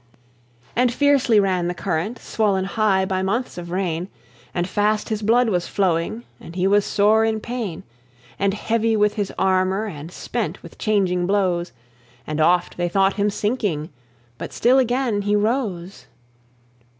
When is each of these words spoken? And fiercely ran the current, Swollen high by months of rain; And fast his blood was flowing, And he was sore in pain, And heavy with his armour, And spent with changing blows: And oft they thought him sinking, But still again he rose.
And 0.75 0.91
fiercely 0.91 1.39
ran 1.39 1.67
the 1.67 1.75
current, 1.75 2.17
Swollen 2.17 2.65
high 2.65 3.05
by 3.05 3.21
months 3.21 3.59
of 3.59 3.69
rain; 3.69 4.07
And 4.51 4.67
fast 4.67 5.09
his 5.09 5.21
blood 5.21 5.49
was 5.49 5.67
flowing, 5.67 6.23
And 6.39 6.55
he 6.55 6.65
was 6.65 6.85
sore 6.85 7.23
in 7.23 7.39
pain, 7.39 7.83
And 8.39 8.55
heavy 8.55 8.97
with 8.97 9.13
his 9.13 9.31
armour, 9.37 9.85
And 9.85 10.11
spent 10.11 10.63
with 10.63 10.79
changing 10.79 11.27
blows: 11.27 11.71
And 12.25 12.41
oft 12.41 12.77
they 12.77 12.89
thought 12.89 13.13
him 13.13 13.29
sinking, 13.29 13.91
But 14.39 14.53
still 14.53 14.79
again 14.79 15.21
he 15.21 15.35
rose. 15.35 16.07